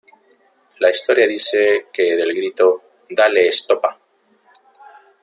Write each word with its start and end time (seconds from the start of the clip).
La 0.79 0.89
historia 0.89 1.27
dice 1.27 1.85
que 1.93 2.15
del 2.15 2.33
grito 2.35 2.81
""¡Dale 3.07 3.47
estopa! 3.49 3.99